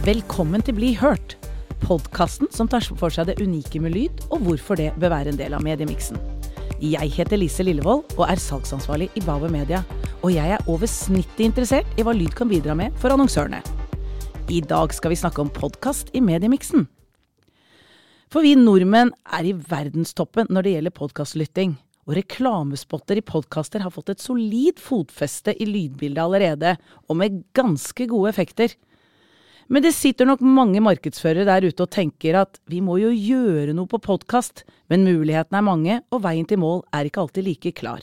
[0.00, 1.34] Velkommen til Bli hørt,
[1.82, 5.36] podkasten som tar for seg det unike med lyd, og hvorfor det bør være en
[5.36, 6.16] del av mediemiksen.
[6.80, 9.82] Jeg heter Lise Lillevold og er salgsansvarlig i Bauer Media.
[10.24, 13.60] Og jeg er over snittet interessert i hva lyd kan bidra med for annonsørene.
[14.48, 16.88] I dag skal vi snakke om podkast i mediemiksen.
[18.32, 21.76] For vi nordmenn er i verdenstoppen når det gjelder podkastlytting.
[22.08, 28.08] Og reklamespotter i podkaster har fått et solid fotfeste i lydbildet allerede, og med ganske
[28.08, 28.80] gode effekter.
[29.70, 33.70] Men det sitter nok mange markedsførere der ute og tenker at vi må jo gjøre
[33.76, 37.72] noe på podkast, men mulighetene er mange, og veien til mål er ikke alltid like
[37.78, 38.02] klar.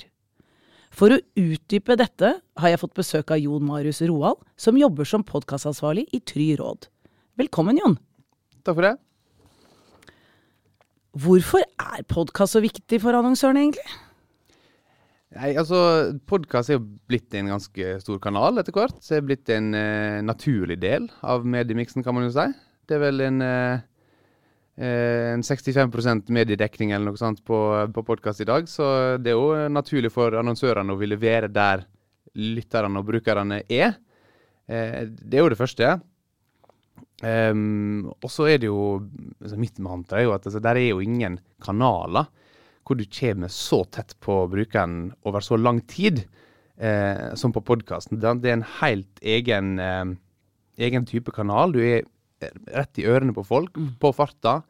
[0.96, 5.28] For å utdype dette har jeg fått besøk av Jon Marius Roald, som jobber som
[5.28, 6.88] podkastansvarlig i Try Råd.
[7.38, 8.00] Velkommen, Jon.
[8.64, 8.96] Takk for det.
[11.18, 14.07] Hvorfor er podkast så viktig for annonsørene, egentlig?
[15.36, 15.80] Nei, altså,
[16.30, 18.96] Podkast er jo blitt en ganske stor kanal etter hvert.
[19.04, 22.48] Så det er blitt en uh, naturlig del av mediemiksen, kan man jo si.
[22.88, 23.86] Det er vel en, eh
[24.78, 27.58] en 65% mediedekning eller noe sånt på,
[27.90, 28.68] på podkast i dag.
[28.70, 28.86] Så
[29.18, 31.82] det er jo naturlig for annonsørene å ville være der
[32.38, 33.98] lytterne og brukerne er.
[34.70, 35.96] Uh, det er jo det første.
[37.26, 39.00] Um, og så er det jo
[39.42, 42.28] altså Mitt mantra er jo at altså, der er jo ingen kanaler
[42.88, 46.24] hvor du kommer så tett på brukeren over så lang tid
[46.80, 48.22] eh, som på podkasten.
[48.22, 50.06] Det er en helt egen, eh,
[50.88, 51.76] egen, type kanal.
[51.76, 52.08] Du er
[52.72, 53.96] rett i ørene på folk, mm.
[54.00, 54.62] på farta.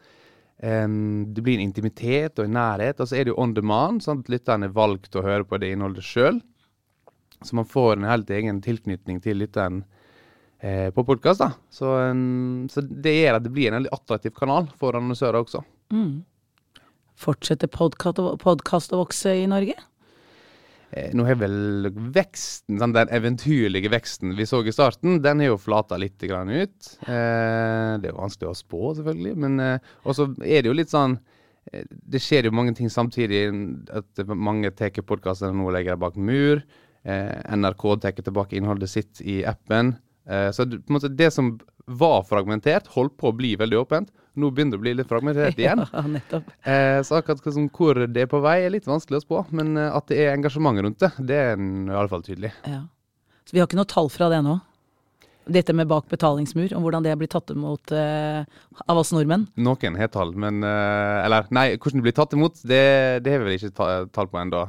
[0.58, 3.00] Um, det blir en intimitet og en nærhet.
[3.00, 5.60] Og så er det jo on demand, sånn at lytteren er valgt å høre på
[5.62, 6.40] det innholdet sjøl.
[7.46, 9.84] Så man får en helt egen tilknytning til lytteren
[10.58, 11.46] eh, på podkast.
[11.70, 15.62] Så, um, så, det gjør at det blir en veldig attraktiv kanal for annonsører også.
[15.94, 16.24] Mm.
[17.18, 19.76] Fortsetter podkast å vokse i Norge?
[20.96, 25.60] Eh, nå har vel veksten, den eventyrlige veksten vi så i starten, den har jo
[25.60, 26.92] flata litt ut.
[27.04, 29.34] Eh, det er jo vanskelig å spå, selvfølgelig.
[29.36, 31.20] Men eh, også er det jo litt sånn
[31.68, 33.42] Det skjer jo mange ting samtidig.
[33.92, 36.62] At mange tar podkasten nå og legger dem bak mur.
[37.04, 39.98] NRK tar tilbake innholdet sitt i appen.
[40.56, 41.58] Så det som
[41.92, 44.16] var fragmentert, holdt på å bli veldig åpent.
[44.38, 45.82] Nå begynner det å bli litt fragmentert igjen.
[45.96, 46.52] ja, nettopp.
[46.62, 49.44] Eh, så akkurat som, hvor det er på vei, er litt vanskelig å spå.
[49.58, 52.54] Men eh, at det er engasjement rundt det, det er i alle fall tydelig.
[52.70, 52.84] Ja.
[53.48, 54.60] Så vi har ikke noe tall fra det nå?
[55.48, 58.44] Dette med bak betalingsmur, om hvordan det blir tatt imot eh,
[58.84, 59.46] av oss nordmenn?
[59.64, 62.84] Noen har tall, men eh, Eller nei, hvordan det blir tatt imot, det,
[63.24, 64.66] det har vi vel ikke tall på ennå.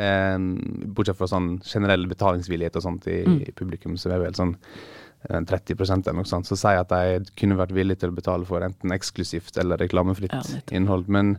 [0.00, 0.38] Eh,
[0.96, 3.40] bortsett fra sånn generell betalingsvillighet og sånt i, mm.
[3.44, 4.56] i publikum, så er det vel sånn
[5.28, 8.64] 30 eller noe sånt, så sier at de kunne vært villige til å betale for
[8.64, 11.08] enten eksklusivt eller reklamefritt ja, innhold.
[11.08, 11.36] Men,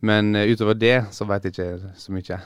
[0.00, 2.40] men, utover det så vet jeg ikke så mye.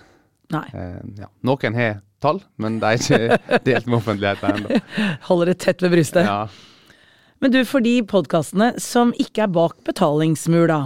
[0.52, 0.66] Nei.
[0.76, 1.28] Eh, ja.
[1.48, 4.80] Noen har tall, men de er ikke delt med offentligheten ennå.
[5.28, 6.28] Holder det tett ved brystet.
[6.28, 6.46] Ja.
[7.42, 10.82] Men du, for de podkastene som ikke er bak betalingsmur, da.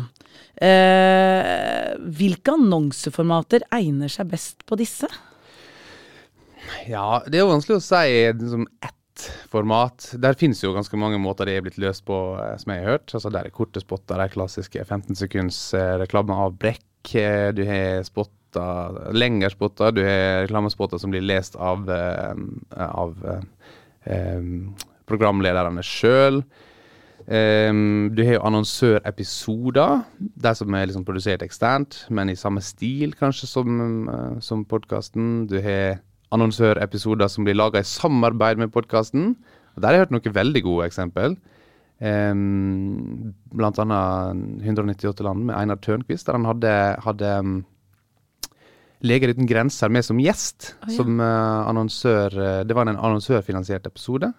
[0.56, 5.10] Eh, hvilke annonseformater egner seg best på disse?
[6.88, 8.95] Ja, det er vanskelig å si liksom, ett
[9.52, 10.10] format.
[10.20, 12.96] Der finnes jo ganske mange måter det er blitt løst på, eh, som jeg har
[12.96, 13.14] hørt.
[13.14, 17.14] Altså Der er korte spotter, de klassiske 15 sekunds eh, reklame av brekk.
[17.14, 19.94] Eh, du har spotter, lengre spotter.
[19.96, 23.18] Du har reklamespotter som blir lest av, av
[24.06, 24.74] um,
[25.06, 26.40] programlederne sjøl.
[27.26, 33.16] Um, du har jo annonsørepisoder, de som er liksom produsert eksternt, men i samme stil
[33.18, 35.48] kanskje som, uh, som podkasten.
[35.50, 35.98] Du har
[36.34, 39.34] annonsørepisoder som blir laga i samarbeid med podkasten.
[39.76, 41.36] Der har jeg hørt noen veldig gode eksempel.
[41.96, 46.72] Um, blant annet 198 land med Einar Tørnquist, der han hadde,
[47.06, 47.56] hadde um,
[49.06, 50.74] Leger uten grenser med som gjest.
[50.80, 50.96] Oh, ja.
[50.96, 54.32] Som uh, annonsør uh, Det var en annonsørfinansiert episode.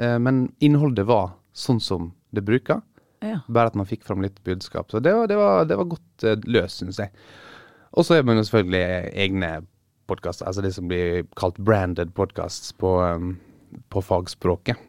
[0.00, 2.82] Uh, men innholdet var sånn som det bruker.
[3.20, 3.42] Ja.
[3.50, 4.90] Bare at man fikk fram litt budskap.
[4.90, 7.12] Så det var, det var, det var godt løst, syns jeg.
[7.98, 9.50] Og så er man jo selvfølgelig egne
[10.10, 13.34] podkast, altså det som blir kalt branded podcasts på, um,
[13.92, 14.80] på fagspråket.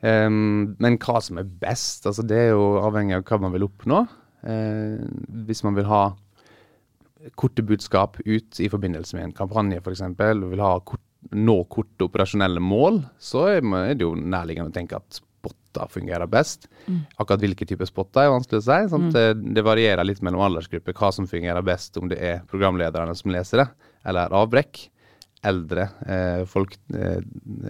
[0.00, 3.68] Um, men hva som er best, altså det er jo avhengig av hva man vil
[3.68, 4.02] oppnå.
[4.40, 4.98] Uh,
[5.46, 6.04] hvis man vil ha
[7.36, 11.04] korte budskap ut i forbindelse med en kampanje f.eks., og vil ha kort,
[11.36, 16.68] nå korte operasjonelle mål, så er det jo nærliggende å tenke at spotter fungerer best.
[16.86, 17.02] Mm.
[17.16, 18.78] Akkurat hvilke typer spotter er vanskelig å si.
[18.96, 19.10] Mm.
[19.12, 23.30] Det, det, varierer litt mellom aldersgrupper hva som fungerer best, om det er programlederne som
[23.34, 23.68] leser det,
[24.08, 24.86] eller avbrekk.
[25.46, 27.22] Eldre eh, folk eh,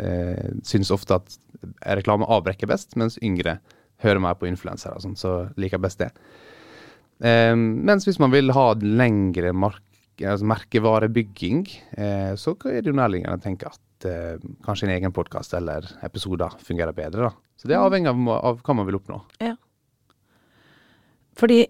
[0.02, 1.36] eh, syns ofte at
[2.00, 3.60] reklame avbrekker best, mens yngre
[4.02, 6.10] hører mer på influensere og sånn, så liker best det.
[7.22, 9.84] Eh, mens hvis man vil ha lengre mark
[10.20, 11.62] altså merkevarebygging,
[11.96, 15.86] eh, så er det jo nærliggende å tenke at eh, kanskje en egen podkast eller
[16.04, 17.30] episoder fungerer bedre.
[17.30, 17.56] da.
[17.56, 19.20] Så det er avhengig av, av hva man vil oppnå.
[19.40, 19.54] Ja.
[21.40, 21.62] Fordi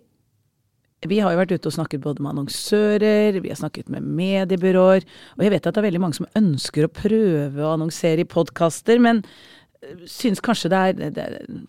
[1.09, 5.07] vi har jo vært ute og snakket både med annonsører, vi har snakket med mediebyråer,
[5.37, 8.29] og jeg vet at det er veldig mange som ønsker å prøve å annonsere i
[8.29, 11.29] podkaster, men øh, syns kanskje det, er, det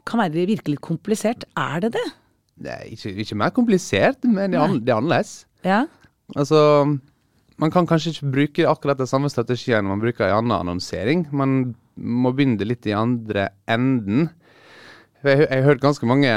[0.10, 1.46] kan være virkelig litt komplisert.
[1.56, 2.08] Er det det?
[2.62, 5.32] Det er ikke, ikke mer komplisert, men det er, an, det er annerledes.
[5.64, 5.86] Ja.
[6.36, 6.60] Altså,
[7.62, 11.24] man kan kanskje ikke bruke akkurat den samme strategien man bruker i annen annonsering.
[11.32, 14.28] Man må begynne litt i andre enden.
[15.24, 16.36] Jeg, jeg har hørt ganske mange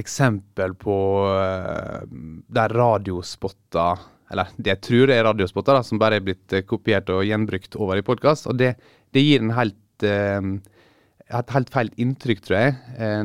[0.00, 0.96] eksempel på
[1.28, 2.02] uh,
[2.54, 4.02] der radiospotter
[4.32, 7.76] Eller det jeg tror er radiospotter, da, som bare er blitt uh, kopiert og gjenbrukt
[7.78, 8.48] over i podkast.
[8.50, 8.74] Og det,
[9.14, 10.54] det, gir en helt uh,
[11.34, 12.72] et helt feil inntrykk, tror jeg.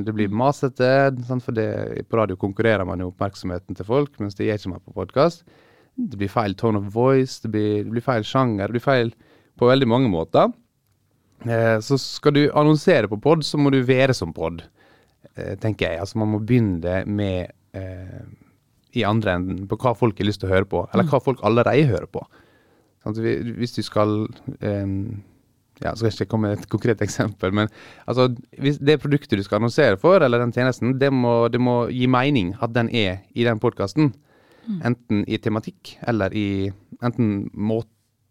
[0.06, 0.88] det blir masete,
[1.44, 1.66] for det,
[2.08, 5.44] på radio konkurrerer man jo oppmerksomheten til folk, mens det gjør ikke man på podkast.
[6.00, 9.12] Det blir feil tone of voice, det blir, det blir, feil sjanger, det blir feil
[9.60, 10.48] på veldig mange måter.
[11.84, 14.64] så skal du annonsere på pod, så må du være som pod.
[15.40, 16.04] Eh, tenker jeg.
[16.04, 18.22] Altså Man må begynne med eh,
[18.98, 21.12] i andre enden på hva folk har lyst til å høre på, eller mm.
[21.12, 22.24] hva folk allerede hører på.
[23.04, 23.20] Sånn,
[23.60, 24.24] hvis du skal
[24.60, 24.96] eh,
[25.80, 27.70] ja, skal ikke komme med et konkret eksempel, men
[28.10, 28.28] altså,
[28.58, 32.56] det produktet du skal annonsere for, eller den tjenesten, det må, det må gi mening
[32.60, 34.12] at den er i den podkasten.
[34.66, 34.82] Mm.
[34.92, 36.50] Enten i tematikk eller i
[37.00, 37.88] enten måte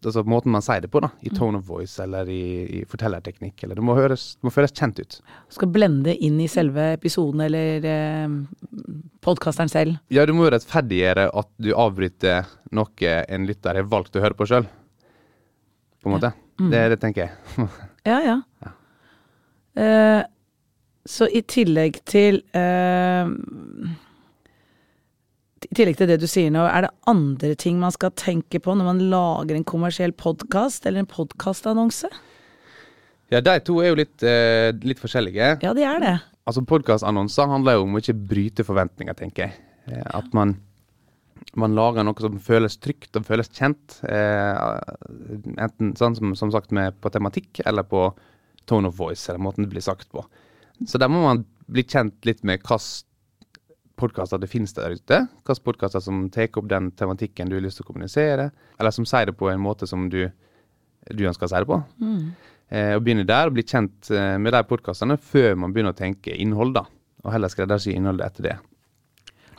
[0.07, 1.37] altså måten man sier det på, da, i mm.
[1.39, 2.43] tone of voice eller i,
[2.79, 3.65] i fortellerteknikk.
[3.65, 5.19] eller Det må, høres, det må føles kjent ut.
[5.55, 8.37] Skal blende inn i selve episoden eller eh,
[9.25, 9.99] podkasteren selv?
[10.15, 14.39] Ja, du må jo rettferdiggjøre at du avbryter noe en lytter har valgt å høre
[14.39, 14.69] på sjøl.
[15.99, 16.33] På en måte.
[16.35, 16.45] Ja.
[16.59, 16.73] Mm.
[16.75, 17.69] Det, det tenker jeg.
[18.11, 18.41] ja, ja.
[18.65, 18.75] ja.
[19.79, 20.23] Uh,
[21.09, 23.31] så i tillegg til eh,
[25.69, 28.73] i tillegg til det du sier nå, er det andre ting man skal tenke på
[28.77, 32.09] når man lager en kommersiell podkast eller en podkastannonse?
[33.29, 35.59] Ja, de to er jo litt, eh, litt, forskjellige.
[35.61, 36.15] Ja, de er det.
[36.49, 39.59] Altså, Podkastannonser handler jo om å ikke bryte forventninger, tenker jeg.
[39.93, 40.55] Eh, at man,
[41.53, 43.99] man, lager noe som føles trygt og føles kjent.
[44.09, 44.81] Eh,
[45.61, 48.09] enten sånn som, som sagt med, på tematikk eller på
[48.65, 50.25] tone of voice, eller måten det blir sagt på.
[50.89, 52.81] Så der må man bli kjent litt med hvilken
[53.99, 55.23] podkaster det finnes der ute.
[55.43, 59.07] Hvilke podkaster som tar opp den tematikken du har lyst til å kommunisere, eller som
[59.09, 60.23] sier det på en måte som du,
[61.11, 61.83] du ønsker å si det på.
[62.03, 62.23] Mm.
[62.69, 65.99] Eh, og begynne der og bli kjent eh, med de podkastene før man begynner å
[65.99, 66.85] tenke innhold, da.
[67.25, 68.57] Og heller skreddersy innholdet etter det.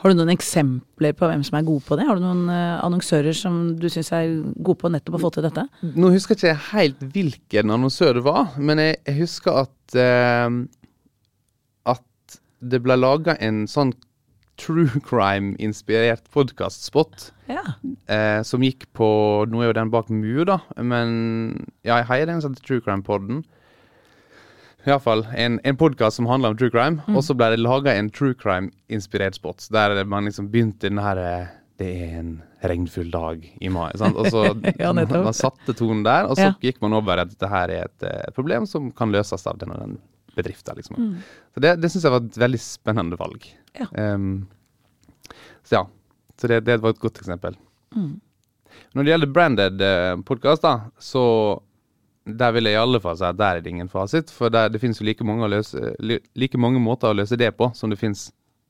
[0.00, 2.06] Har du noen eksempler på hvem som er gode på det?
[2.08, 5.44] Har du noen uh, annonsører som du syns er gode på nettopp å få til
[5.44, 5.66] dette?
[5.92, 10.48] Nå husker jeg ikke helt hvilken annonsør det var, men jeg husker at eh,
[11.92, 12.38] at
[12.72, 13.92] det ble laga en sånn
[14.60, 17.30] true crime-inspirert podkastspot.
[17.50, 17.64] Ja.
[18.06, 19.08] Eh, som gikk på
[19.50, 21.14] Nå er jo den bak mur, da, men
[21.82, 23.42] ja, jeg heier den som heter True Crime-podden.
[24.88, 27.02] Iallfall en, en podkast som handler om true crime.
[27.06, 27.16] Mm.
[27.18, 31.20] Og så ble det laga en true crime-inspirert spot, der man liksom begynte den her
[31.20, 33.90] eh, Det er en regnfull dag i mai.
[33.96, 34.16] Sant?
[34.16, 34.44] Og så
[34.82, 36.56] ja, man, man, satte tonen der, og så ja.
[36.60, 39.72] gikk man over at dette her er et, et, problem som kan løses av den
[39.72, 39.98] og den
[40.36, 40.76] bedriften.
[40.78, 40.96] Liksom.
[40.96, 41.14] Mm.
[41.54, 43.46] Så det, det syns jeg var et veldig spennende valg.
[43.78, 43.88] Ja.
[44.14, 44.46] Um,
[45.66, 45.84] så ja.
[46.40, 47.56] Så det, det, var et godt eksempel.
[47.96, 48.14] Mm.
[48.94, 50.64] Når det gjelder branded eh, podkast,
[51.02, 51.24] så
[52.24, 54.32] der vil jeg i alle fall si at der er det ingen fasit.
[54.32, 57.70] For der, det finnes jo like mange, løse, like mange, måter å løse det på
[57.76, 58.28] som det finnes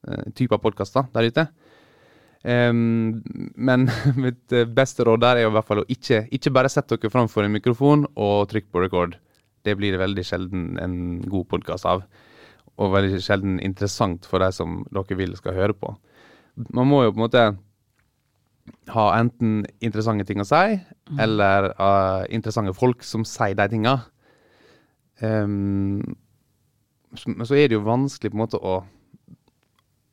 [0.09, 1.47] uh, typer podkaster der ute.
[2.43, 3.21] Um,
[3.55, 3.91] men
[4.25, 6.97] mitt eh, beste råd der er jo i hvert fall å ikke, ikke bare sette
[6.97, 9.19] dere framfor en mikrofon og trykke på record.
[9.65, 10.99] Det blir det veldig sjelden en
[11.29, 12.05] god podkast av
[12.81, 15.93] og veldig sjelden interessant for de som dere vil skal høre på.
[16.73, 17.45] Man må jo på en måte
[18.95, 20.79] ha enten interessante ting å si,
[21.11, 21.21] mm.
[21.21, 23.95] eller uh, interessante folk som sier de tinga.
[25.21, 26.01] Um,
[27.27, 28.81] men så er det jo vanskelig på en måte å,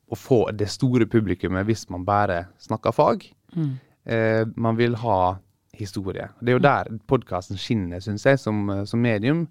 [0.08, 3.28] å få det store publikummet hvis man bare snakker fag.
[3.56, 3.76] Mm.
[4.08, 5.38] Uh, man vil ha
[5.78, 6.28] historie.
[6.42, 9.46] Det er jo der podkasten skinner, syns jeg, som, som medium.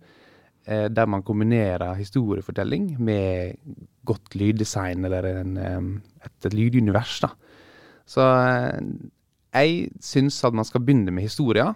[0.67, 3.55] Eh, der man kombinerer historiefortelling med
[4.05, 5.57] godt lyddesign eller en,
[6.25, 7.21] et, et lydunivers.
[7.23, 7.29] da.
[8.07, 8.81] Så eh,
[9.55, 11.71] jeg syns at man skal begynne med historier.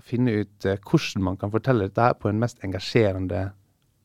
[0.00, 3.50] Finne ut eh, hvordan man kan fortelle dette her på en mest engasjerende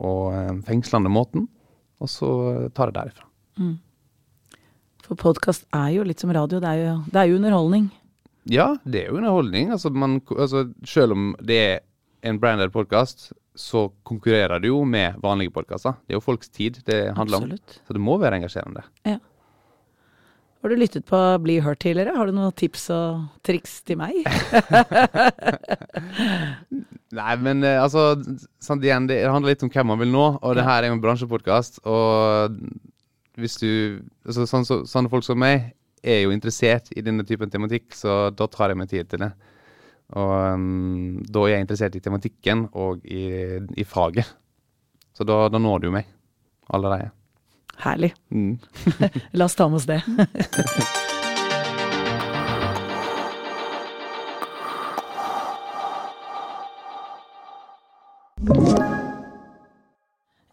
[0.04, 1.48] og fengslende måten.
[2.04, 2.30] Og så
[2.76, 3.30] ta det derifra.
[3.56, 3.78] Mm.
[5.06, 6.60] For podkast er jo litt som radio.
[6.60, 7.88] Det er jo, det er jo underholdning.
[8.52, 9.72] Ja, det er jo underholdning.
[9.74, 11.80] Altså, man, altså, selv om det er
[12.26, 15.96] en branded podkast, så konkurrerer du jo med vanlige podkaster.
[16.06, 17.80] Det er jo folks tid det handler Absolutt.
[17.80, 17.88] om.
[17.88, 18.86] Så det må være engasjerende.
[19.06, 19.18] Ja.
[20.66, 22.16] Har du lyttet på Bli hørt tidligere?
[22.18, 24.16] Har du noen tips og triks til meg?
[27.20, 28.16] Nei, men eh, altså
[28.58, 30.96] sant, igjen, Det handler litt om hvem man vil nå, og det her er jo
[30.98, 31.84] en bransjepodkast.
[31.86, 32.58] Og
[33.38, 33.70] hvis du
[34.26, 35.70] altså, sånn, så, Sånne folk som meg
[36.06, 39.32] er jo interessert i denne typen tematikk, så da tar jeg meg tid til det.
[40.16, 43.26] Og um, da er jeg interessert i tematikken og i,
[43.74, 44.30] i faget.
[45.16, 46.10] Så da, da når du meg
[46.74, 47.10] allerede.
[47.82, 48.14] Herlig.
[48.30, 48.60] Mm.
[49.40, 50.02] La oss ta med oss det.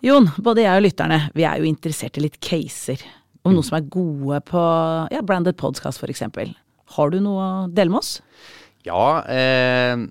[0.03, 3.05] Jon, både jeg og lytterne, vi er jo interessert i litt caser.
[3.43, 4.65] Om noe som er gode på
[5.11, 6.53] ja, branded podcast, eksempel.
[6.95, 8.17] Har du noe å dele med oss?
[8.87, 10.05] Ja, eh,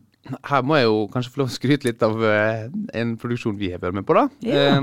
[0.48, 2.68] her må jeg jo kanskje få lov å skryte litt av eh,
[3.00, 4.28] en produksjon vi har vært med på, da.
[4.46, 4.66] Ja.
[4.76, 4.82] Eh,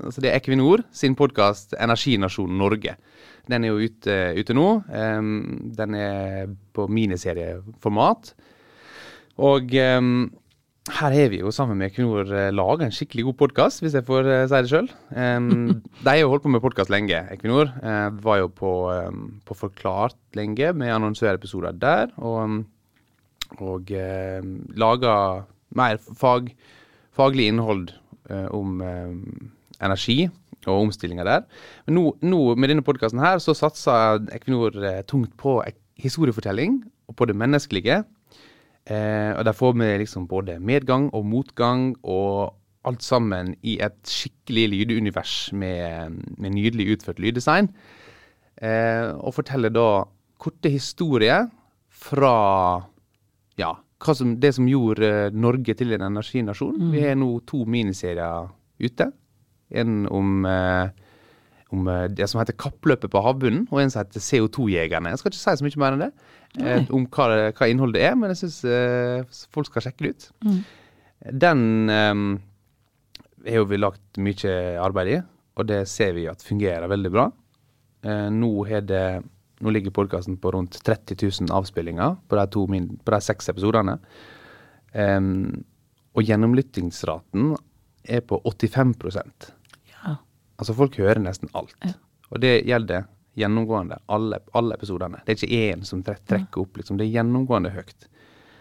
[0.00, 2.96] altså det er Equinor sin podkast 'Energinasjonen Norge'.
[3.50, 4.68] Den er jo ute, ute nå.
[4.88, 5.20] Eh,
[5.76, 8.32] den er på miniserieformat.
[9.40, 10.00] Og eh,
[10.88, 14.06] her har vi jo sammen med Equinor eh, laga en skikkelig god podkast, hvis jeg
[14.06, 14.88] får uh, si det sjøl.
[16.04, 17.68] de har jo holdt på med podkast lenge, Equinor.
[17.84, 22.14] Uh, var jo på, um, på Forklart lenge med annonsørepisoder der.
[22.16, 22.64] og
[23.58, 24.46] og uh,
[24.78, 25.12] laga
[25.74, 26.52] mer fag,
[27.12, 27.90] faglig innhold
[28.54, 28.78] om
[29.82, 30.28] energi
[30.68, 31.42] og omstillinga der.
[31.86, 34.76] Men nå, nå med denne podkasten her, så satser Equinor
[35.10, 35.56] tungt på
[35.98, 36.78] historiefortelling
[37.10, 38.04] og på det menneskelige.
[38.86, 42.56] Eh, og der får vi liksom både medgang og motgang og
[42.88, 47.68] alt sammen i et skikkelig lydunivers med, med nydelig utført lyddesign.
[48.60, 50.04] Eh, og forteller da
[50.40, 51.48] korte historier
[51.88, 52.34] fra
[53.60, 53.74] ja,
[54.16, 56.90] som, det som gjorde eh, Norge til en energinasjon.
[56.92, 58.48] Vi har nå to miniserier
[58.80, 59.10] ute.
[59.70, 60.88] En om, eh,
[61.74, 65.12] om eh, det som heter Kappløpet på havbunnen, og en som heter CO2-jegerne.
[65.12, 66.10] Jeg skal ikke si så mye mer enn det.
[66.60, 70.30] Eh, om hva, hva innholdet er, men jeg syns eh, folk skal sjekke det ut.
[71.44, 72.24] Den eh,
[73.54, 75.20] har vi lagt mye arbeid i,
[75.60, 77.28] og det ser vi at fungerer veldig bra.
[78.02, 78.50] Eh, nå,
[78.88, 79.04] det,
[79.60, 83.50] nå ligger podkasten på rundt 30 000 avspillinger på de, to min, på de seks
[83.52, 83.98] episodene.
[84.96, 85.32] Em,
[86.16, 87.52] og gjennomlyttingsraten
[88.10, 89.59] er på 85 Ja.
[90.60, 91.74] Altså folk hører nesten alt.
[92.30, 93.08] Og det gjelder
[93.40, 95.22] gjennomgående alle, alle episodene.
[95.24, 96.98] Det er ikke én som tre- trekker opp, liksom.
[97.00, 98.08] Det er gjennomgående høyt.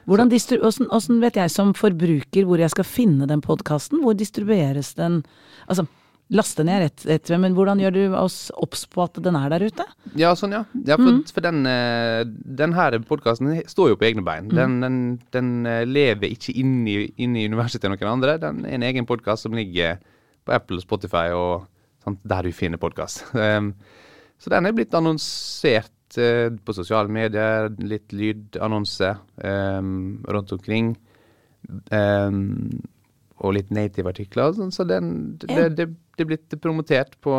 [0.10, 4.02] Hvordan, hvordan, hvordan vet jeg som forbruker hvor jeg skal finne den podkasten?
[4.02, 5.20] Hvor distribueres den?
[5.68, 5.86] Altså,
[6.34, 9.66] laste ned rett etter, men hvordan gjør du oss obs på at den er der
[9.66, 9.86] ute?
[10.18, 10.64] Ja, sånn, ja.
[10.86, 12.22] ja for, for den, eh,
[12.62, 14.50] den her podkasten står jo på egne bein.
[14.54, 15.00] Den, den,
[15.34, 18.38] den eh, lever ikke inn i, inn i universet til noen andre.
[18.42, 19.98] Den er en egen podkast som ligger
[20.46, 21.68] på Apple, og Spotify og
[22.10, 23.24] sånt, der du finner podkast.
[23.34, 23.74] Um,
[24.42, 29.92] så den er blitt annonsert eh, på sosiale medier, litt lydannonse um,
[30.28, 30.94] rundt omkring.
[31.92, 32.80] Um,
[33.40, 34.52] og litt native-artikler.
[34.58, 35.70] Sånn, så den, det, Ja.
[35.72, 35.86] det,
[36.18, 37.32] det er blitt promotert på,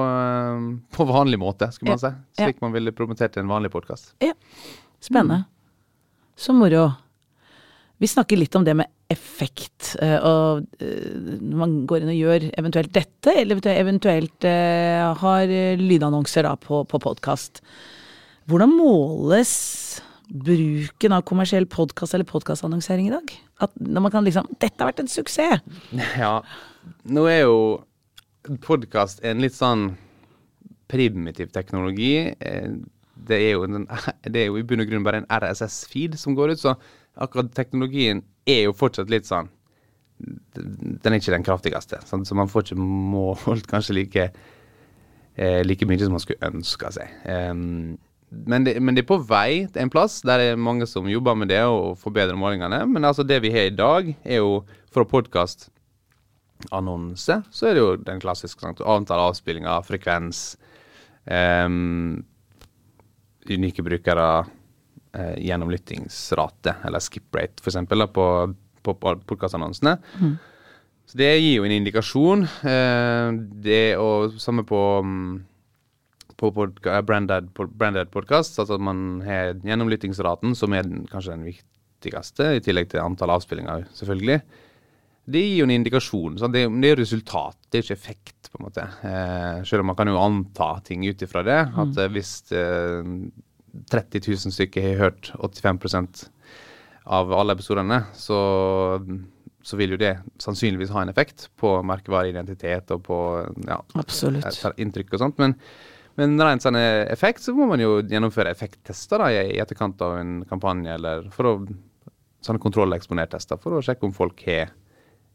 [0.97, 2.13] på vanlig måte, skulle man Ja.
[2.15, 2.43] si.
[2.43, 4.15] Slik man ville promotert en vanlig podkast.
[4.25, 4.33] Ja.
[5.01, 5.43] Spennende.
[6.41, 6.87] Så moro.
[8.01, 12.17] Vi snakker litt om det med effekt, eh, og eh, når man går inn og
[12.17, 17.61] gjør eventuelt dette, eller eventuelt- eh, har lydannonser da på, på podkast.
[18.49, 19.53] Hvordan måles
[20.31, 23.35] bruken av kommersiell podkast eller podkastannonsering i dag?
[23.61, 25.61] At når man kan liksom Dette har vært en suksess!
[26.23, 26.39] Ja.
[27.05, 27.59] Nå er jo
[28.65, 29.91] podkast en litt sånn
[30.89, 32.33] primitiv teknologi.
[32.41, 33.85] Det er, jo en,
[34.33, 36.79] det er jo i bunn og grunn bare en RSS-feed som går ut, så
[37.17, 39.49] akkurat teknologien er jo fortsatt litt sånn
[40.21, 44.27] Den er ikke den kraftigste, sånn, så man får ikke målt kanskje like
[45.41, 47.09] eh, like mye som man skulle ønske seg.
[47.25, 47.97] Um,
[48.31, 51.09] men, det, men det er på vei til en plass der det er mange som
[51.11, 52.87] jobber med det og forbedrer målingene.
[52.87, 57.97] Men altså det vi har i dag, er jo for podkastannonse, så er det jo
[58.05, 58.81] den klassiske sant?
[58.85, 60.57] antall avspillinger, frekvens,
[61.27, 62.25] um,
[63.51, 64.45] unike brukere,
[65.13, 67.79] eh, gjennomlyttingsrate, eller skip rate f.eks.,
[68.15, 68.27] på,
[68.83, 69.99] på podkastannonsene.
[71.11, 72.47] Så det gir jo en indikasjon.
[72.71, 75.39] Eh, det og samme på mm,
[76.41, 81.47] på podka, branded, branded podcast, altså at man har gjennomlyttingsraten, som er den, kanskje den
[81.51, 84.41] viktigste, i tillegg til antall avspillinger, selvfølgelig.
[85.31, 86.39] Det gir jo en indikasjon.
[86.41, 88.87] Så det, det er resultat, det er ikke effekt, på en måte.
[89.07, 91.61] Eh, selv om man kan jo anta ting ut ifra det.
[91.69, 92.17] At mm.
[92.17, 93.13] hvis eh,
[93.91, 96.27] 30 000 stykker har hørt 85%
[97.11, 98.39] av alle episodene, så,
[99.63, 100.13] så vil jo det
[100.43, 103.21] sannsynligvis ha en effekt på merkevareidentitet og på
[103.67, 103.81] ja,
[104.77, 105.41] inntrykk og sånt.
[105.43, 105.57] Men,
[106.21, 110.37] men rent sånn effekt, så må man jo gjennomføre effekttester da, i, etterkant av en
[110.51, 111.55] kampanje, eller for å,
[112.47, 114.71] sånne kontrolleksponertester, for å sjekke om folk har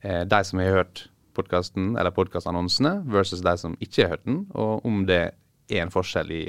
[0.01, 4.46] eh, de som har hørt podkasten eller podkastannonsene, versus de som ikke har hørt den,
[4.56, 5.24] og om det
[5.68, 6.44] er en forskjell i,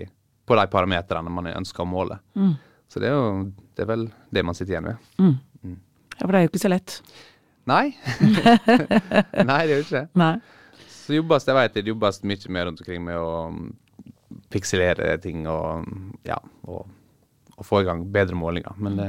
[0.47, 2.21] på de parameterne man ønsker å måle.
[2.39, 2.55] Mm.
[2.89, 3.31] Så det er jo
[3.77, 5.09] det er vel det man sitter igjen med.
[5.21, 5.35] Mm.
[6.17, 7.01] Ja, for det er jo ikke så lett.
[7.69, 7.87] Nei.
[9.51, 10.07] Nei, det er jo ikke det.
[10.17, 10.35] Nei.
[11.07, 13.67] Så jobbes, jeg vet det jobbes mye mer rundt omkring med å mm,
[14.55, 16.87] pikselere ting og mm, ja, og,
[17.55, 18.79] og få i gang bedre målinger.
[18.81, 19.09] Men det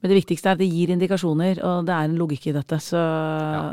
[0.00, 2.78] Men det viktigste er at det gir indikasjoner, og det er en logikk i dette.
[2.84, 3.00] Så,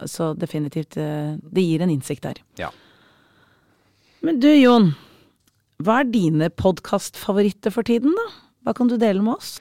[0.07, 2.39] så definitivt eh, Det gir en innsikt der.
[2.57, 2.69] Ja.
[4.23, 4.93] Men du Jon,
[5.81, 8.27] hva er dine podkastfavoritter for tiden, da?
[8.63, 9.57] Hva kan du dele med oss?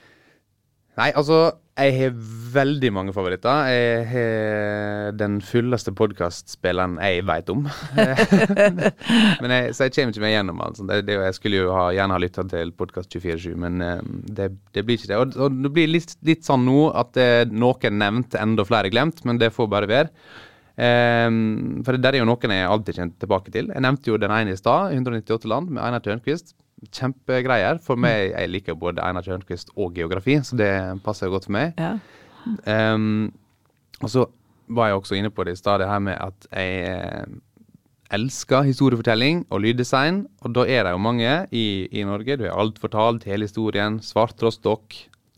[1.00, 2.16] Nei, altså Jeg har
[2.52, 3.69] veldig mange favoritter.
[3.73, 7.62] Jeg har den fulleste podkastspilleren jeg vet om.
[9.40, 10.83] men jeg, så jeg kommer ikke meg gjennom alt.
[10.90, 14.50] Det, det, jeg skulle jo ha, gjerne ha lytta til podkast 24-7, men eh, det,
[14.76, 15.23] det, blir ikke det.
[15.25, 19.25] Og, og det blir litt, litt sånn nå at eh, noen nevnt, enda flere glemt,
[19.25, 20.12] men det får bare være.
[20.83, 23.69] Um, for der er jo noen jeg alltid kjenner tilbake til.
[23.71, 26.57] Jeg nevnte jo den ene i stad, 198 land, med Einar Tørnquist
[26.91, 27.79] kjempegreier.
[27.85, 30.73] For meg, jeg liker både Einar Tørnquist og geografi, så det
[31.05, 31.79] passer jo godt for meg.
[31.79, 31.95] Ja.
[32.67, 33.31] Um,
[34.03, 34.27] og så
[34.73, 37.39] var jeg også inne på det i stad, det her med at jeg eh,
[38.17, 40.25] elsker historiefortelling og lyddesign.
[40.43, 42.39] Og da er det jo mange i, i Norge.
[42.41, 44.97] Du har alt fortalt, hele historien, Svarttrostokk,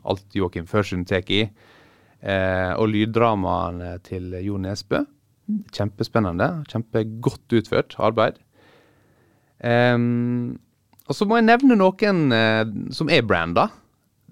[0.09, 1.45] alt Joakim Førsund tar i.
[2.25, 5.03] Eh, og lyddramaene til Jo Nesbø.
[5.75, 6.49] Kjempespennende.
[6.71, 8.41] Kjempegodt utført arbeid.
[9.65, 10.57] Um,
[11.09, 13.69] og så må jeg nevne noen uh, som er branda,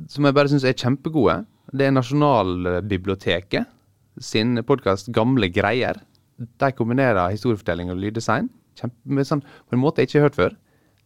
[0.09, 1.43] som jeg bare syns er kjempegode.
[1.73, 3.69] Det er Nasjonalbiblioteket
[4.21, 6.01] sin podkast Gamle greier.
[6.37, 10.59] De kombinerer historiefortelling og lyddesign kjempe, sånn, på en måte jeg ikke har hørt før.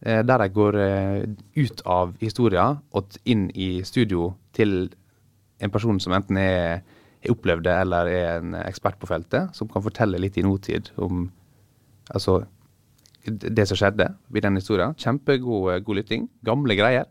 [0.05, 1.23] Uh, der de går uh,
[1.57, 4.91] ut av historien og inn i studio til
[5.63, 6.83] en person som enten er,
[7.23, 10.91] er opplevd det eller er en ekspert på feltet, som kan fortelle litt i nåtid
[11.01, 11.27] om
[12.13, 12.43] altså,
[13.27, 14.95] det som skjedde i den historien.
[14.99, 16.27] Kjempegod eh, god lytting.
[16.45, 17.07] Gamle greier.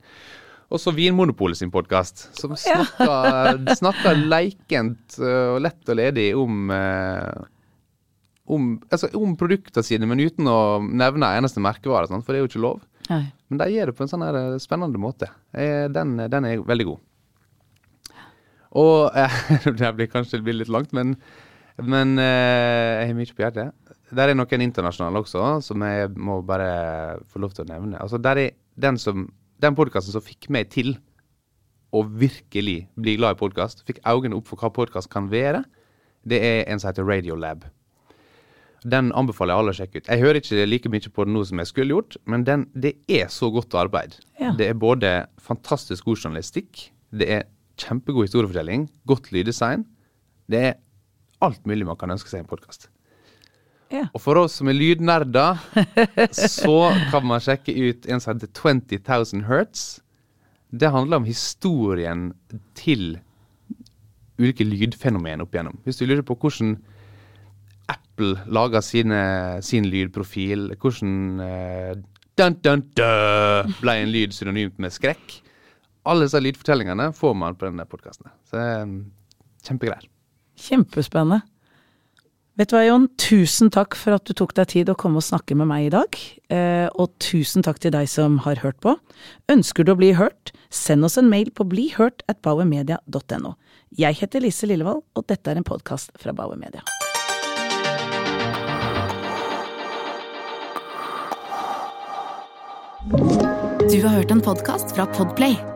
[0.67, 6.73] Og så Vinmonopolet sin podkast, som snakker, snakker leikent eh, og lett og ledig om
[6.75, 7.45] eh,
[8.47, 12.51] om, altså, om produktene sine, men uten å nevne eneste merkevare, for det er jo
[12.53, 12.85] ikke lov.
[13.11, 13.25] Nei.
[13.51, 14.23] Men de gjør det på en sånn
[14.63, 15.27] spennende måte.
[15.51, 17.01] Den, den er veldig god.
[18.75, 19.13] Og
[19.79, 21.15] Det blir kanskje det blir litt langt, men,
[21.83, 23.75] men jeg har mye på hjertet.
[24.15, 27.99] Der er noen internasjonale også, som jeg må bare få lov til å nevne.
[28.03, 29.27] Altså, der er den, som,
[29.63, 30.95] den podkasten som fikk meg til
[31.95, 35.65] å virkelig bli glad i podkast, fikk øynene opp for hva podkast kan være,
[36.27, 37.67] det er en som heter Radiolab.
[38.87, 40.11] Den anbefaler jeg alle å sjekke ut.
[40.11, 42.95] Jeg hører ikke like mye på den nå som jeg skulle gjort, men den, det
[43.11, 44.19] er så godt arbeid.
[44.39, 44.53] Ja.
[44.59, 47.47] Det er både fantastisk god journalistikk, det er
[47.81, 49.85] kjempegod historiefortelling, godt lyddesign.
[50.51, 50.77] Det er
[51.45, 52.89] alt mulig man kan ønske seg i en podkast.
[53.93, 54.09] Ja.
[54.17, 55.61] Og for oss som er lydnerder,
[56.35, 60.01] så kan man sjekke ut en som heter 20 000 Hertz.
[60.75, 62.33] Det handler om historien
[62.75, 63.19] til
[64.41, 65.79] ulike lydfenomen opp igjennom.
[65.87, 66.75] Hvis du lurer på hvordan
[67.89, 69.23] Apple lager sine,
[69.63, 71.95] sin lydprofil, hvordan uh,
[72.37, 75.39] dun, dun, dun, ble en lyd synonymt med skrekk.
[76.07, 78.31] Alle disse lydfortellingene får man på denne podkasten.
[78.47, 78.63] Så
[79.67, 80.07] kjempegreier.
[80.57, 81.43] Kjempespennende.
[82.57, 83.05] Vet du hva, Jon?
[83.21, 85.93] Tusen takk for at du tok deg tid å komme og snakke med meg i
[85.93, 86.17] dag.
[86.49, 88.95] Eh, og tusen takk til deg som har hørt på.
[89.53, 90.55] Ønsker du å bli hørt?
[90.73, 93.57] Send oss en mail på blihørt at bauermedia.no.
[93.93, 96.81] Jeg heter Lise Lillevold, og dette er en podkast fra Bauer Media.
[103.87, 105.76] Du har hørt en podkast fra Podplay.